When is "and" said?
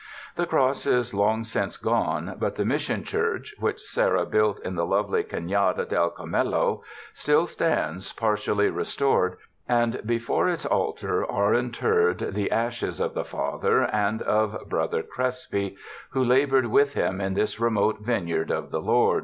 9.69-10.01, 13.83-14.23